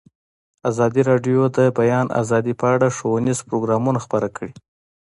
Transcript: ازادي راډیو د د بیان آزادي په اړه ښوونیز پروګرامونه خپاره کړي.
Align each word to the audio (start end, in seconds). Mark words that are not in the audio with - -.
ازادي 0.69 1.01
راډیو 1.11 1.41
د 1.49 1.57
د 1.57 1.59
بیان 1.79 2.07
آزادي 2.21 2.53
په 2.61 2.65
اړه 2.75 2.87
ښوونیز 2.97 3.39
پروګرامونه 3.47 3.99
خپاره 4.05 4.27
کړي. 4.35 4.51